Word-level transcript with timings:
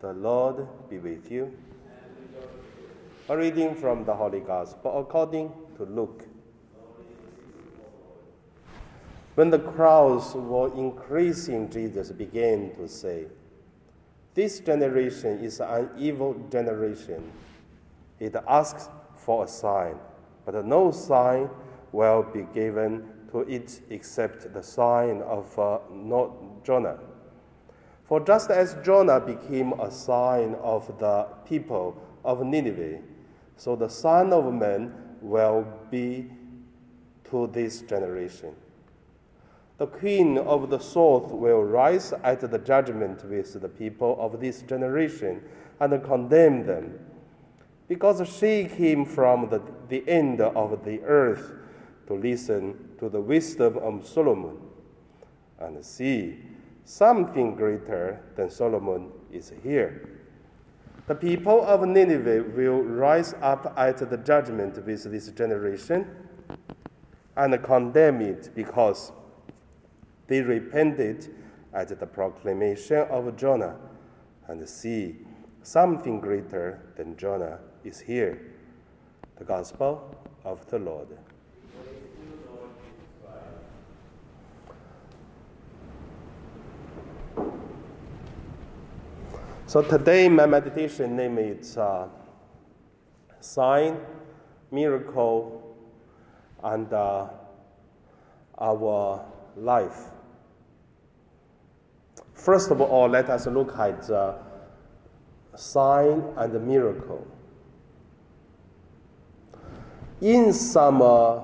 The 0.00 0.14
Lord 0.14 0.66
be 0.88 0.98
with 0.98 1.30
you. 1.30 1.52
A 3.28 3.36
reading 3.36 3.74
from 3.74 4.04
the 4.06 4.14
Holy 4.14 4.40
Gospel 4.40 4.98
according 4.98 5.52
to 5.76 5.84
Luke. 5.84 6.24
When 9.34 9.50
the 9.50 9.58
crowds 9.58 10.32
were 10.34 10.74
increasing, 10.74 11.70
Jesus 11.70 12.12
began 12.12 12.74
to 12.76 12.88
say, 12.88 13.26
This 14.32 14.60
generation 14.60 15.44
is 15.44 15.60
an 15.60 15.90
evil 15.98 16.34
generation. 16.50 17.30
It 18.18 18.34
asks 18.48 18.88
for 19.16 19.44
a 19.44 19.48
sign, 19.48 19.96
but 20.46 20.64
no 20.64 20.92
sign 20.92 21.50
will 21.92 22.22
be 22.22 22.46
given 22.54 23.06
to 23.32 23.40
it 23.40 23.82
except 23.90 24.52
the 24.54 24.62
sign 24.62 25.20
of 25.22 25.58
uh, 25.58 25.78
Jonah. 26.64 26.98
For 28.10 28.18
just 28.18 28.50
as 28.50 28.76
Jonah 28.84 29.20
became 29.20 29.72
a 29.74 29.88
sign 29.88 30.56
of 30.64 30.98
the 30.98 31.28
people 31.44 31.96
of 32.24 32.44
Nineveh, 32.44 32.98
so 33.56 33.76
the 33.76 33.88
Son 33.88 34.32
of 34.32 34.52
Man 34.52 34.92
will 35.22 35.64
be 35.92 36.28
to 37.30 37.46
this 37.46 37.82
generation. 37.82 38.52
The 39.78 39.86
queen 39.86 40.38
of 40.38 40.70
the 40.70 40.80
south 40.80 41.30
will 41.30 41.62
rise 41.62 42.12
at 42.24 42.40
the 42.40 42.58
judgment 42.58 43.24
with 43.26 43.60
the 43.60 43.68
people 43.68 44.16
of 44.18 44.40
this 44.40 44.62
generation 44.62 45.44
and 45.78 46.02
condemn 46.02 46.66
them, 46.66 46.98
because 47.86 48.28
she 48.28 48.64
came 48.64 49.04
from 49.04 49.50
the, 49.50 49.62
the 49.88 50.02
end 50.08 50.40
of 50.40 50.84
the 50.84 51.00
earth 51.02 51.52
to 52.08 52.14
listen 52.14 52.76
to 52.98 53.08
the 53.08 53.20
wisdom 53.20 53.78
of 53.78 54.04
Solomon. 54.04 54.58
And 55.60 55.84
see, 55.84 56.38
something 56.90 57.54
greater 57.54 58.20
than 58.34 58.50
Solomon 58.50 59.12
is 59.30 59.52
here. 59.62 60.18
The 61.06 61.14
people 61.14 61.64
of 61.64 61.86
Nineveh 61.86 62.44
will 62.56 62.82
rise 62.82 63.32
up 63.40 63.72
at 63.76 63.98
the 63.98 64.16
judgment 64.16 64.84
with 64.84 65.04
this 65.04 65.28
generation 65.28 66.06
and 67.36 67.62
condemn 67.62 68.20
it 68.20 68.50
because 68.56 69.12
they 70.26 70.40
repented 70.40 71.32
at 71.72 71.96
the 71.96 72.06
proclamation 72.06 73.06
of 73.08 73.36
Jonah. 73.36 73.76
And 74.48 74.68
see, 74.68 75.18
something 75.62 76.18
greater 76.18 76.80
than 76.96 77.16
Jonah 77.16 77.60
is 77.84 78.00
here. 78.00 78.52
The 79.36 79.44
Gospel 79.44 80.12
of 80.44 80.68
the 80.70 80.80
Lord. 80.80 81.16
So 89.70 89.82
today 89.82 90.28
my 90.28 90.46
meditation 90.46 91.14
name 91.14 91.38
is 91.38 91.78
uh, 91.78 92.08
sign, 93.38 94.00
miracle, 94.72 95.76
and 96.64 96.92
uh, 96.92 97.28
our 98.58 99.24
life. 99.56 100.06
First 102.34 102.72
of 102.72 102.80
all, 102.80 103.08
let 103.08 103.30
us 103.30 103.46
look 103.46 103.78
at 103.78 104.08
the 104.08 104.34
sign 105.54 106.24
and 106.36 106.52
the 106.52 106.58
miracle. 106.58 107.24
In 110.20 110.52
some 110.52 111.00
uh, 111.00 111.42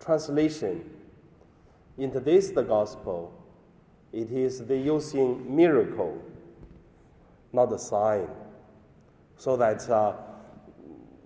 translation, 0.00 0.84
in 1.96 2.10
today's 2.10 2.50
the 2.50 2.64
gospel, 2.64 3.32
it 4.12 4.32
is 4.32 4.66
the 4.66 4.76
using 4.76 5.54
miracle 5.54 6.20
not 7.52 7.72
a 7.72 7.78
sign. 7.78 8.28
So 9.36 9.56
that 9.56 9.88
uh, 9.88 10.12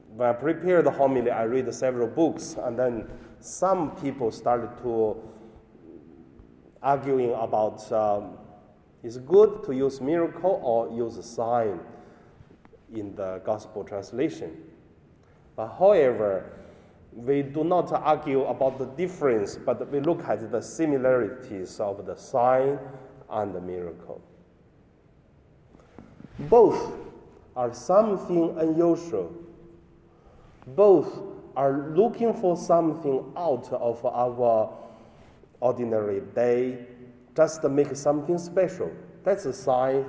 when 0.09 0.29
I 0.29 0.33
prepare 0.33 0.83
the 0.83 0.91
homily, 0.91 1.31
I 1.31 1.45
read 1.45 1.73
several 1.75 2.07
books, 2.07 2.57
and 2.63 2.79
then 2.79 3.09
some 3.41 3.97
people 3.97 4.31
started 4.31 4.71
to 4.83 5.17
arguing 6.83 7.33
about 7.33 7.91
um, 7.93 8.39
is 9.03 9.19
good 9.19 9.63
to 9.65 9.73
use 9.73 10.01
miracle 10.01 10.61
or 10.63 10.97
use 10.97 11.17
a 11.19 11.23
sign 11.23 11.81
in 12.93 13.15
the 13.17 13.41
gospel 13.45 13.85
translation. 13.85 14.57
But 15.57 15.77
however, 15.79 16.51
we 17.13 17.43
do 17.43 17.65
not 17.65 17.93
argue 17.93 18.45
about 18.45 18.79
the 18.79 18.87
difference, 18.87 19.57
but 19.57 19.91
we 19.91 20.01
look 20.01 20.25
at 20.25 20.51
the 20.51 20.61
similarities 20.61 21.79
of 21.81 22.07
the 22.07 22.17
sign 22.17 22.79
and 23.31 23.55
the 23.55 23.61
miracle. 23.61 24.21
Both 26.39 26.93
are 27.57 27.73
something 27.73 28.57
unusual. 28.59 29.33
Both 30.67 31.21
are 31.57 31.91
looking 31.95 32.35
for 32.35 32.57
something 32.57 33.33
out 33.37 33.73
of 33.73 34.05
our 34.05 34.71
ordinary 35.61 36.21
day, 36.35 36.87
just 37.37 37.63
to 37.63 37.69
make 37.69 37.95
something 37.97 38.39
special. 38.39 38.91
That's 39.23 39.45
a 39.45 39.53
sign 39.53 40.05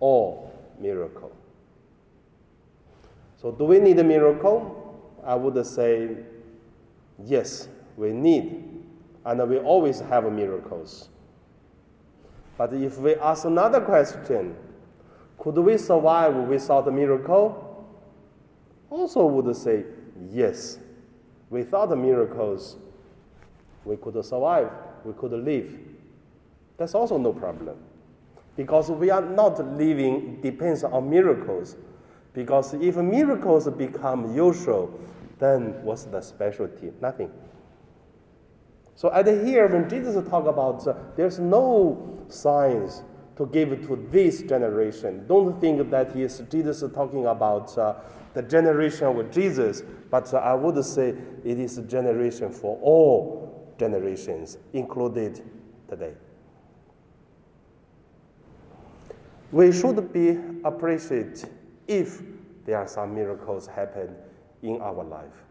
or 0.00 0.50
miracle. 0.78 1.32
So, 3.36 3.50
do 3.50 3.64
we 3.64 3.80
need 3.80 3.98
a 3.98 4.04
miracle? 4.04 4.82
I 5.24 5.34
would 5.34 5.66
say 5.66 6.16
yes, 7.24 7.68
we 7.96 8.12
need, 8.12 8.64
and 9.24 9.48
we 9.48 9.58
always 9.58 10.00
have 10.00 10.30
miracles. 10.32 11.08
But 12.56 12.72
if 12.72 12.98
we 12.98 13.16
ask 13.16 13.44
another 13.44 13.80
question, 13.80 14.56
could 15.38 15.56
we 15.56 15.78
survive 15.78 16.34
without 16.34 16.88
a 16.88 16.90
miracle? 16.90 17.86
Also 18.90 19.26
would 19.26 19.54
say 19.56 19.84
yes. 20.30 20.78
Without 21.50 21.90
the 21.90 21.96
miracles, 21.96 22.76
we 23.84 23.96
could 23.96 24.24
survive, 24.24 24.70
we 25.04 25.12
could 25.12 25.32
live. 25.32 25.78
That's 26.76 26.94
also 26.94 27.18
no 27.18 27.32
problem. 27.32 27.76
Because 28.56 28.90
we 28.90 29.10
are 29.10 29.22
not 29.22 29.64
living 29.76 30.40
depends 30.40 30.82
on 30.82 31.08
miracles. 31.08 31.76
Because 32.32 32.74
if 32.74 32.96
miracles 32.96 33.68
become 33.70 34.34
usual, 34.34 34.98
then 35.38 35.82
what's 35.82 36.04
the 36.04 36.20
specialty? 36.20 36.92
Nothing. 37.00 37.30
So 38.94 39.12
at 39.12 39.26
here, 39.26 39.68
when 39.68 39.88
Jesus 39.88 40.16
talk 40.28 40.46
about 40.46 40.86
uh, 40.86 40.94
there's 41.16 41.38
no 41.38 42.24
signs 42.28 43.02
to 43.36 43.46
give 43.46 43.86
to 43.86 44.08
this 44.10 44.42
generation. 44.42 45.26
Don't 45.26 45.60
think 45.60 45.90
that 45.90 46.16
is 46.16 46.42
Jesus 46.50 46.82
talking 46.94 47.26
about 47.26 47.76
uh, 47.76 47.94
the 48.34 48.42
generation 48.42 49.06
of 49.06 49.30
Jesus, 49.30 49.82
but 50.10 50.32
uh, 50.32 50.38
I 50.38 50.54
would 50.54 50.82
say 50.84 51.14
it 51.44 51.58
is 51.58 51.78
a 51.78 51.82
generation 51.82 52.50
for 52.50 52.78
all 52.82 53.74
generations, 53.78 54.58
included 54.72 55.42
today. 55.88 56.14
We 59.52 59.72
should 59.72 60.12
be 60.12 60.38
appreciated 60.64 61.48
if 61.86 62.22
there 62.64 62.78
are 62.78 62.88
some 62.88 63.14
miracles 63.14 63.66
happen 63.66 64.14
in 64.62 64.80
our 64.80 65.04
life. 65.04 65.44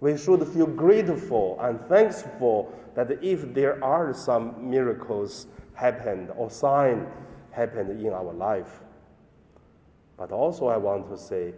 We 0.00 0.16
should 0.16 0.46
feel 0.48 0.66
grateful 0.66 1.58
and 1.60 1.80
thankful 1.88 2.72
that 2.94 3.22
if 3.22 3.52
there 3.52 3.82
are 3.84 4.12
some 4.14 4.70
miracles 4.70 5.46
happened 5.74 6.30
or 6.36 6.50
sign 6.50 7.06
happened 7.50 8.00
in 8.00 8.12
our 8.12 8.32
life. 8.32 8.80
But 10.16 10.32
also, 10.32 10.68
I 10.68 10.76
want 10.76 11.08
to 11.08 11.18
say, 11.18 11.54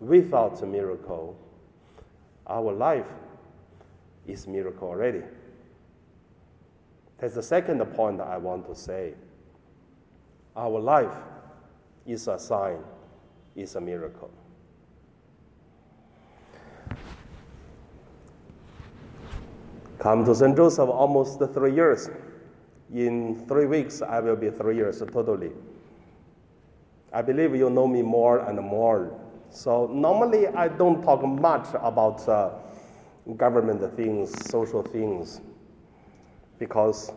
without 0.00 0.60
a 0.62 0.66
miracle, 0.66 1.38
our 2.46 2.72
life 2.72 3.06
is 4.26 4.46
miracle 4.46 4.88
already. 4.88 5.22
That's 7.18 7.34
the 7.34 7.42
second 7.42 7.84
point 7.94 8.20
I 8.20 8.38
want 8.38 8.66
to 8.66 8.74
say. 8.74 9.14
Our 10.56 10.80
life 10.80 11.14
is 12.06 12.26
a 12.28 12.38
sign, 12.38 12.78
is 13.54 13.76
a 13.76 13.80
miracle. 13.80 14.30
Come 19.98 20.24
to 20.24 20.34
St. 20.34 20.56
Joseph 20.56 20.88
almost 20.88 21.38
three 21.52 21.74
years. 21.74 22.08
In 22.92 23.46
three 23.46 23.66
weeks, 23.66 24.02
I 24.02 24.18
will 24.20 24.36
be 24.36 24.50
three 24.50 24.76
years 24.76 24.98
totally. 24.98 25.52
I 27.12 27.22
believe 27.22 27.54
you 27.54 27.70
know 27.70 27.86
me 27.86 28.02
more 28.02 28.40
and 28.40 28.60
more. 28.60 29.12
So 29.50 29.86
normally 29.86 30.48
I 30.48 30.68
don't 30.68 31.02
talk 31.02 31.24
much 31.24 31.68
about 31.74 32.28
uh, 32.28 32.50
government 33.36 33.96
things, 33.96 34.32
social 34.48 34.82
things, 34.82 35.40
because 36.58 37.12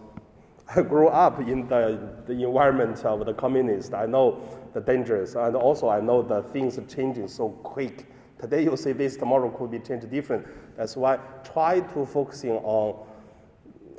I 0.76 0.82
grew 0.82 1.08
up 1.08 1.40
in 1.40 1.68
the, 1.68 2.24
the 2.26 2.34
environment 2.34 3.04
of 3.06 3.26
the 3.26 3.34
communists. 3.34 3.94
I 3.94 4.06
know 4.06 4.42
the 4.74 4.82
dangers, 4.82 5.36
and 5.36 5.56
also 5.56 5.90
I 5.90 6.00
know 6.00 6.22
the 6.22 6.42
things 6.42 6.78
are 6.78 6.86
changing 6.86 7.28
so 7.28 7.50
quick. 7.50 8.08
Today 8.40 8.64
you 8.64 8.76
say 8.76 8.94
this, 8.94 9.16
tomorrow 9.16 9.50
could 9.50 9.72
be 9.72 9.80
changed 9.80 10.10
different. 10.10 10.48
That's 10.76 10.96
why 10.98 11.18
try 11.44 11.80
to 11.80 12.06
focusing 12.06 12.58
on 12.58 13.08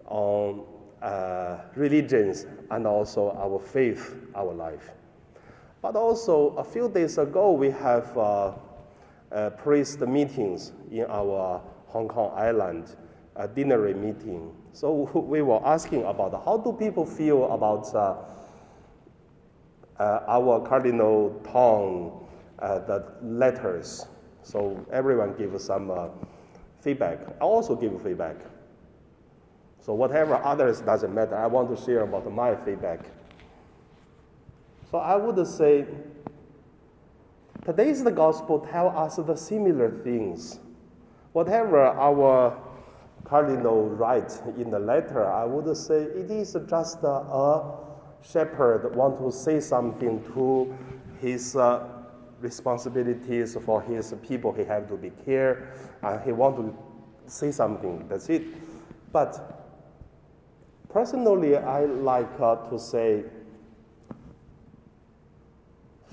on 0.06 0.66
uh, 1.00 1.33
religions 1.76 2.46
and 2.70 2.86
also 2.86 3.30
our 3.32 3.58
faith, 3.58 4.16
our 4.34 4.52
life. 4.52 4.90
But 5.82 5.96
also, 5.96 6.56
a 6.56 6.64
few 6.64 6.88
days 6.88 7.18
ago, 7.18 7.52
we 7.52 7.70
have 7.70 8.16
uh, 8.16 8.52
uh, 9.30 9.50
priest 9.50 10.00
meetings 10.00 10.72
in 10.90 11.04
our 11.10 11.60
Hong 11.88 12.08
Kong 12.08 12.32
island, 12.34 12.96
a 13.36 13.46
dinner 13.46 13.92
meeting. 13.94 14.54
So 14.72 15.10
we 15.14 15.42
were 15.42 15.64
asking 15.66 16.04
about 16.04 16.42
how 16.44 16.58
do 16.58 16.72
people 16.72 17.04
feel 17.04 17.52
about 17.52 17.94
uh, 17.94 18.16
uh, 19.98 20.20
our 20.26 20.66
Cardinal 20.66 21.40
Tong, 21.44 22.26
uh, 22.58 22.78
the 22.80 23.04
letters. 23.22 24.06
So 24.42 24.84
everyone 24.90 25.34
give 25.36 25.60
some 25.60 25.90
uh, 25.90 26.08
feedback. 26.80 27.20
I 27.40 27.44
also 27.44 27.74
give 27.74 28.00
feedback. 28.02 28.36
So 29.84 29.92
whatever 29.92 30.36
others 30.36 30.80
doesn't 30.80 31.14
matter. 31.14 31.36
I 31.36 31.46
want 31.46 31.68
to 31.76 31.84
share 31.84 32.04
about 32.04 32.32
my 32.32 32.56
feedback. 32.56 33.00
So 34.90 34.96
I 34.96 35.14
would 35.14 35.46
say 35.46 35.84
today's 37.66 38.02
the 38.02 38.10
gospel 38.10 38.60
tell 38.60 38.88
us 38.96 39.16
the 39.16 39.36
similar 39.36 39.90
things. 40.02 40.58
Whatever 41.32 41.82
our 41.84 42.56
cardinal 43.24 43.90
write 43.90 44.40
in 44.56 44.70
the 44.70 44.78
letter, 44.78 45.30
I 45.30 45.44
would 45.44 45.76
say 45.76 46.04
it 46.04 46.30
is 46.30 46.56
just 46.66 47.02
a, 47.02 47.08
a 47.08 47.78
shepherd 48.22 48.96
want 48.96 49.18
to 49.18 49.30
say 49.30 49.60
something 49.60 50.24
to 50.32 50.74
his 51.20 51.56
uh, 51.56 51.86
responsibilities 52.40 53.54
for 53.66 53.82
his 53.82 54.14
people. 54.26 54.50
He 54.50 54.64
have 54.64 54.88
to 54.88 54.96
be 54.96 55.10
care, 55.10 55.74
and 56.02 56.22
he 56.22 56.32
want 56.32 56.56
to 56.56 56.74
say 57.30 57.50
something. 57.50 58.08
That's 58.08 58.30
it. 58.30 58.44
But 59.12 59.63
personally, 60.94 61.56
I 61.56 61.86
like 61.86 62.40
uh, 62.40 62.54
to 62.70 62.78
say 62.78 63.24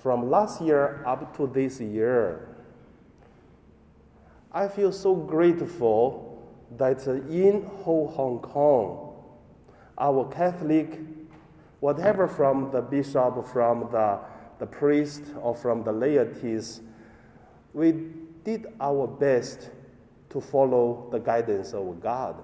from 0.01 0.31
last 0.31 0.59
year 0.59 1.03
up 1.05 1.37
to 1.37 1.45
this 1.45 1.79
year, 1.79 2.47
I 4.51 4.67
feel 4.67 4.91
so 4.91 5.15
grateful 5.15 6.43
that 6.77 7.05
in 7.05 7.63
whole 7.83 8.07
Hong 8.07 8.39
Kong, 8.39 9.13
our 9.99 10.27
Catholic, 10.29 10.99
whatever 11.79 12.27
from 12.27 12.71
the 12.71 12.81
bishop, 12.81 13.45
from 13.45 13.87
the, 13.91 14.19
the 14.57 14.65
priest, 14.65 15.21
or 15.43 15.55
from 15.55 15.83
the 15.83 15.93
laities, 15.93 16.81
we 17.73 17.91
did 18.43 18.65
our 18.79 19.05
best 19.05 19.69
to 20.31 20.41
follow 20.41 21.07
the 21.11 21.19
guidance 21.19 21.73
of 21.73 22.01
God. 22.01 22.43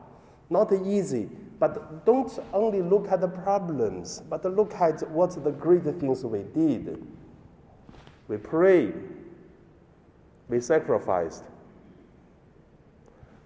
Not 0.49 0.71
easy, 0.71 1.29
but 1.59 2.05
don't 2.05 2.31
only 2.53 2.81
look 2.81 3.11
at 3.11 3.21
the 3.21 3.27
problems, 3.27 4.21
but 4.29 4.45
look 4.45 4.73
at 4.75 5.09
what 5.11 5.43
the 5.43 5.51
great 5.51 5.83
things 5.99 6.23
we 6.23 6.43
did. 6.53 7.05
We 8.27 8.37
prayed, 8.37 8.95
we 10.49 10.59
sacrificed, 10.59 11.43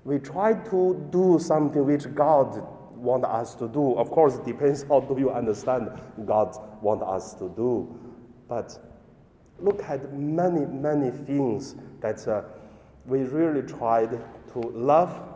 we 0.03 0.17
try 0.17 0.53
to 0.53 1.07
do 1.11 1.37
something 1.39 1.85
which 1.85 2.13
God 2.15 2.61
want 2.95 3.25
us 3.25 3.55
to 3.55 3.67
do. 3.67 3.93
Of 3.95 4.09
course, 4.11 4.35
it 4.35 4.45
depends 4.45 4.83
how 4.89 5.01
do 5.01 5.19
you 5.19 5.31
understand 5.31 5.89
God 6.25 6.55
want 6.81 7.01
us 7.03 7.33
to 7.35 7.49
do. 7.55 7.99
But 8.47 8.77
look 9.59 9.83
at 9.83 10.13
many, 10.13 10.65
many 10.65 11.11
things 11.11 11.75
that 12.01 12.27
uh, 12.27 12.43
we 13.05 13.19
really 13.23 13.61
tried 13.61 14.19
to 14.53 14.59
love, 14.59 15.30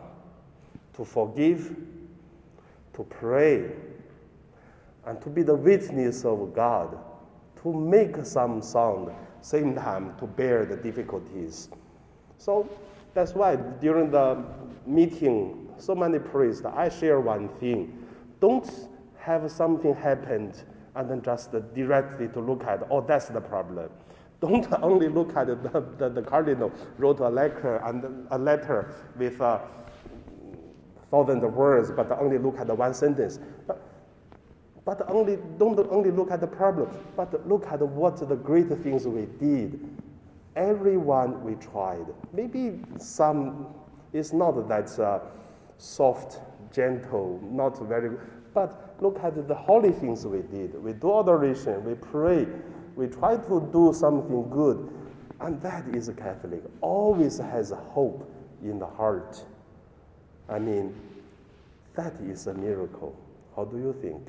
to 0.96 1.04
forgive, 1.04 1.76
to 2.94 3.04
pray, 3.04 3.70
and 5.04 5.20
to 5.22 5.30
be 5.30 5.42
the 5.42 5.54
witness 5.54 6.24
of 6.24 6.52
God, 6.54 6.98
to 7.62 7.72
make 7.72 8.24
some 8.24 8.60
sound, 8.62 9.12
same 9.40 9.74
time 9.74 10.16
to 10.18 10.26
bear 10.26 10.64
the 10.64 10.76
difficulties. 10.76 11.68
So 12.38 12.68
that's 13.14 13.34
why 13.34 13.56
during 13.56 14.10
the 14.10 14.42
meeting, 14.86 15.68
so 15.78 15.94
many 15.94 16.18
priests, 16.18 16.64
I 16.64 16.88
share 16.88 17.20
one 17.20 17.48
thing. 17.60 18.04
Don't 18.40 18.68
have 19.18 19.50
something 19.50 19.94
happened 19.94 20.62
and 20.94 21.10
then 21.10 21.22
just 21.22 21.52
directly 21.74 22.28
to 22.28 22.40
look 22.40 22.64
at, 22.64 22.86
oh, 22.90 23.02
that's 23.02 23.26
the 23.26 23.40
problem. 23.40 23.90
Don't 24.40 24.66
only 24.82 25.08
look 25.08 25.36
at 25.36 25.46
the, 25.46 25.84
the, 25.98 26.08
the 26.08 26.22
cardinal 26.22 26.72
wrote 26.98 27.20
a 27.20 27.28
letter 27.28 27.76
and 27.84 28.26
a 28.30 28.38
letter 28.38 28.94
with 29.16 29.40
a 29.40 29.60
thousand 31.10 31.40
words, 31.54 31.90
but 31.90 32.10
only 32.12 32.38
look 32.38 32.58
at 32.58 32.66
the 32.66 32.74
one 32.74 32.94
sentence. 32.94 33.38
But, 33.66 33.80
but 34.84 35.10
only, 35.10 35.38
don't 35.58 35.78
only 35.90 36.10
look 36.10 36.30
at 36.30 36.40
the 36.40 36.46
problem, 36.46 36.90
but 37.16 37.46
look 37.48 37.66
at 37.66 37.80
what 37.80 38.16
the 38.28 38.36
great 38.36 38.68
things 38.68 39.06
we 39.06 39.26
did 39.38 39.80
everyone 40.56 41.44
we 41.44 41.54
tried. 41.56 42.06
Maybe 42.32 42.80
some 42.98 43.66
is 44.12 44.32
not 44.32 44.68
that 44.68 44.98
uh, 44.98 45.20
soft, 45.76 46.40
gentle, 46.72 47.40
not 47.44 47.78
very, 47.86 48.16
but 48.54 48.96
look 49.00 49.22
at 49.22 49.46
the 49.46 49.54
holy 49.54 49.92
things 49.92 50.26
we 50.26 50.40
did. 50.40 50.82
We 50.82 50.94
do 50.94 51.20
adoration, 51.20 51.84
we 51.84 51.94
pray, 51.94 52.46
we 52.96 53.06
try 53.06 53.36
to 53.36 53.68
do 53.72 53.92
something 53.94 54.48
good, 54.48 54.90
and 55.40 55.60
that 55.60 55.86
is 55.94 56.08
a 56.08 56.14
Catholic. 56.14 56.62
Always 56.80 57.38
has 57.38 57.72
hope 57.90 58.32
in 58.62 58.78
the 58.78 58.86
heart. 58.86 59.44
I 60.48 60.58
mean, 60.58 60.94
that 61.94 62.14
is 62.20 62.46
a 62.46 62.54
miracle. 62.54 63.16
How 63.54 63.64
do 63.64 63.78
you 63.78 63.94
think? 64.00 64.22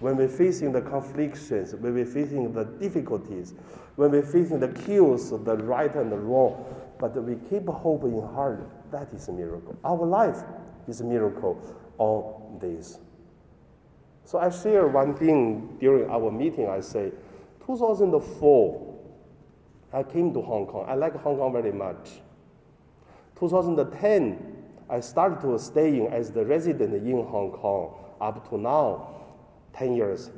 When 0.00 0.16
we're 0.16 0.28
facing 0.28 0.72
the 0.72 0.82
conflicts, 0.82 1.50
when 1.50 1.94
we're 1.94 2.04
facing 2.04 2.52
the 2.52 2.64
difficulties, 2.64 3.54
when 3.94 4.10
we're 4.10 4.22
facing 4.22 4.60
the 4.60 4.68
kills, 4.68 5.30
the 5.30 5.56
right 5.56 5.94
and 5.94 6.12
the 6.12 6.18
wrong, 6.18 6.66
but 6.98 7.14
we 7.22 7.36
keep 7.48 7.66
hope 7.66 8.04
in 8.04 8.20
heart, 8.20 8.68
that 8.90 9.12
is 9.14 9.28
a 9.28 9.32
miracle. 9.32 9.76
Our 9.84 10.04
life 10.04 10.38
is 10.86 11.00
a 11.00 11.04
miracle 11.04 11.58
on 11.98 12.58
this. 12.60 12.98
So 14.24 14.38
I 14.38 14.50
share 14.50 14.86
one 14.88 15.14
thing 15.14 15.76
during 15.80 16.10
our 16.10 16.30
meeting. 16.30 16.68
I 16.68 16.80
say, 16.80 17.12
2004, 17.64 18.94
I 19.92 20.02
came 20.02 20.34
to 20.34 20.42
Hong 20.42 20.66
Kong. 20.66 20.84
I 20.88 20.94
like 20.94 21.14
Hong 21.16 21.36
Kong 21.36 21.52
very 21.52 21.72
much. 21.72 22.20
2010, 23.38 24.55
I 24.88 25.00
started 25.00 25.40
to 25.40 25.58
staying 25.58 26.08
as 26.08 26.30
the 26.30 26.44
resident 26.44 26.94
in 26.94 27.24
Hong 27.24 27.50
Kong 27.52 27.94
up 28.20 28.48
to 28.50 28.58
now. 28.58 29.16
10 29.76 29.94
years. 29.94 30.30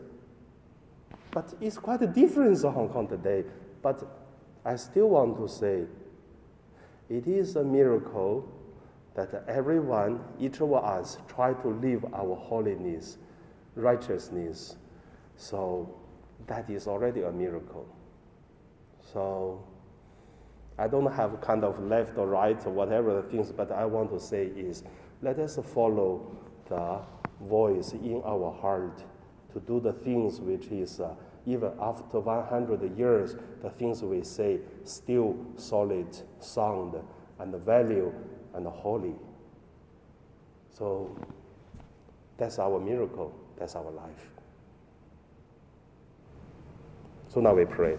But 1.31 1.55
it's 1.61 1.79
quite 1.79 2.03
a 2.03 2.07
difference 2.07 2.65
in 2.65 2.73
Hong 2.73 2.89
Kong 2.89 3.07
today. 3.07 3.45
But 3.83 4.05
I 4.65 4.77
still 4.77 5.11
want 5.11 5.37
to 5.39 5.49
say 5.49 5.85
it 7.09 7.27
is 7.27 7.57
a 7.57 7.65
miracle 7.65 8.51
that 9.15 9.45
everyone, 9.49 10.21
each 10.39 10.61
of 10.61 10.73
us, 10.73 11.19
try 11.29 11.53
to 11.55 11.69
live 11.69 12.05
our 12.13 12.37
holiness, 12.37 13.19
righteousness. 13.75 14.77
So 15.37 15.95
that 16.47 16.69
is 16.69 16.87
already 16.87 17.23
a 17.23 17.33
miracle. 17.33 17.87
So 19.13 19.65
I 20.79 20.87
don't 20.87 21.13
have 21.13 21.41
kind 21.41 21.65
of 21.65 21.83
left 21.83 22.17
or 22.17 22.27
right 22.29 22.65
or 22.65 22.71
whatever 22.71 23.21
the 23.21 23.29
things, 23.29 23.51
but 23.51 23.73
I 23.73 23.85
want 23.85 24.11
to 24.11 24.21
say 24.21 24.47
is 24.47 24.85
let 25.23 25.39
us 25.39 25.59
follow 25.75 26.37
the 26.69 27.01
voice 27.41 27.93
in 27.93 28.23
our 28.25 28.53
heart 28.53 29.03
to 29.53 29.61
do 29.61 29.81
the 29.81 29.93
things 29.93 30.41
which 30.41 30.67
is, 30.67 31.01
uh, 31.01 31.15
even 31.47 31.73
after 31.81 32.21
100 32.21 32.97
years, 32.97 33.35
the 33.63 33.71
things 33.71 34.03
we 34.03 34.23
say 34.23 34.61
still 34.85 35.37
solid, 35.57 36.07
sound, 36.39 36.95
and 37.39 37.55
value 37.57 38.13
and 38.55 38.67
holy. 38.67 39.15
So 40.71 41.17
that's 42.37 42.59
our 42.59 42.79
miracle, 42.79 43.35
that's 43.57 43.75
our 43.75 43.91
life. 43.91 44.31
So 47.29 47.41
now 47.41 47.55
we 47.55 47.65
pray. 47.65 47.99